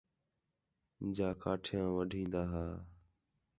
[1.15, 2.65] جا کاٹھیاں وڈھین٘دا ہا